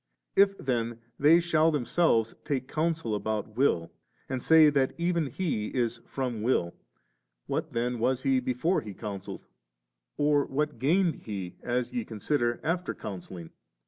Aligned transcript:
If 0.35 0.57
then 0.57 0.97
they 1.19 1.39
shall 1.39 1.69
themselves 1.69 2.33
take 2.43 2.67
counsel 2.67 3.13
about 3.13 3.55
will, 3.55 3.91
and 4.27 4.41
say 4.41 4.71
that 4.71 4.93
even 4.97 5.27
He 5.27 5.67
is 5.67 6.01
from 6.07 6.41
will, 6.41 6.73
what 7.45 7.73
then 7.73 7.99
was 7.99 8.23
He 8.23 8.39
before 8.39 8.81
He 8.81 8.95
coun 8.95 9.21
selled, 9.21 9.45
or 10.17 10.45
what 10.47 10.79
gained 10.79 11.17
He, 11.27 11.55
as 11.61 11.93
ye 11.93 12.03
consider, 12.03 12.59
after 12.63 12.95
counselling? 12.95 13.51